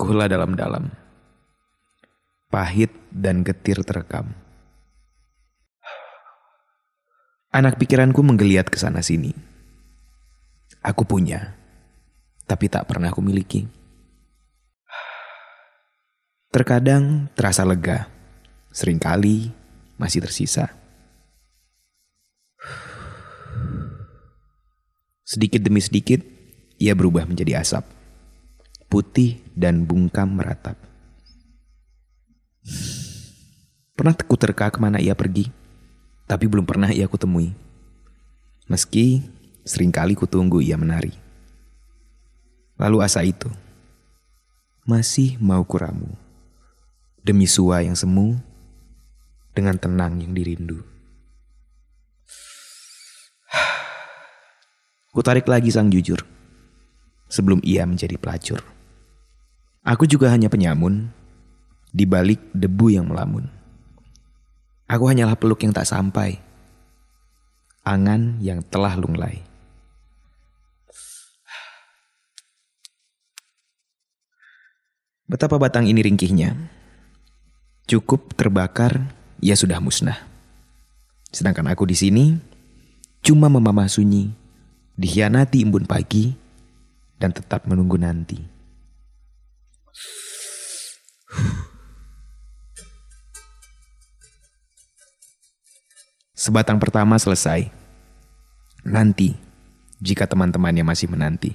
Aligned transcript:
Kuhela 0.00 0.32
dalam-dalam. 0.32 0.88
Pahit 2.48 2.88
dan 3.12 3.44
getir 3.44 3.84
terekam. 3.84 4.32
Anak 7.52 7.76
pikiranku 7.76 8.24
menggeliat 8.24 8.72
ke 8.72 8.80
sana 8.80 9.04
sini. 9.04 9.36
Aku 10.80 11.04
punya, 11.04 11.52
tapi 12.48 12.72
tak 12.72 12.88
pernah 12.88 13.12
aku 13.12 13.20
miliki. 13.20 13.68
Terkadang 16.48 17.28
terasa 17.36 17.68
lega, 17.68 18.08
sering 18.72 18.96
kali 18.96 19.52
masih 20.00 20.24
tersisa. 20.24 20.72
Sedikit 25.28 25.60
demi 25.60 25.84
sedikit, 25.84 26.24
ia 26.80 26.96
berubah 26.96 27.28
menjadi 27.28 27.60
asap. 27.60 27.99
Putih 28.90 29.38
dan 29.54 29.86
bungkam 29.86 30.34
meratap. 30.34 30.74
Pernah 33.94 34.18
teku 34.18 34.34
terka 34.34 34.66
ke 34.74 34.82
mana 34.82 34.98
ia 34.98 35.14
pergi, 35.14 35.46
tapi 36.26 36.50
belum 36.50 36.66
pernah 36.66 36.90
ia 36.90 37.06
kutemui. 37.06 37.54
Meski 38.66 39.22
sering 39.62 39.94
kali 39.94 40.18
kutunggu 40.18 40.58
ia 40.58 40.74
menari. 40.74 41.14
Lalu 42.80 42.98
asa 42.98 43.22
itu, 43.22 43.46
masih 44.88 45.38
mau 45.38 45.62
kuramu. 45.62 46.10
Demi 47.22 47.46
sua 47.46 47.86
yang 47.86 47.94
semu, 47.94 48.40
dengan 49.54 49.78
tenang 49.78 50.18
yang 50.18 50.34
dirindu. 50.34 50.82
Kutarik 55.14 55.46
lagi 55.46 55.68
sang 55.70 55.92
jujur, 55.92 56.26
sebelum 57.28 57.62
ia 57.62 57.86
menjadi 57.86 58.18
pelacur. 58.18 58.79
Aku 59.80 60.04
juga 60.04 60.28
hanya 60.28 60.52
penyamun, 60.52 61.08
di 61.88 62.04
balik 62.04 62.38
debu 62.52 62.92
yang 62.92 63.08
melamun. 63.08 63.48
Aku 64.84 65.08
hanyalah 65.08 65.40
peluk 65.40 65.64
yang 65.64 65.72
tak 65.72 65.88
sampai, 65.88 66.36
angan 67.80 68.36
yang 68.44 68.60
telah 68.60 68.92
lunglai. 69.00 69.40
Betapa 75.24 75.56
batang 75.56 75.86
ini 75.86 76.02
ringkihnya. 76.04 76.58
Cukup 77.86 78.36
terbakar, 78.36 79.14
ia 79.40 79.54
sudah 79.56 79.80
musnah. 79.80 80.18
Sedangkan 81.32 81.70
aku 81.70 81.86
di 81.86 81.96
sini 81.96 82.24
cuma 83.22 83.46
memamah 83.46 83.86
sunyi 83.86 84.34
dikhianati 85.00 85.64
embun 85.64 85.88
pagi, 85.88 86.36
dan 87.16 87.32
tetap 87.32 87.64
menunggu 87.64 87.96
nanti. 87.96 88.59
Sebatang 96.40 96.80
pertama 96.80 97.20
selesai. 97.20 97.68
Nanti, 98.80 99.36
jika 100.00 100.24
teman-temannya 100.24 100.80
masih 100.80 101.12
menanti. 101.12 101.52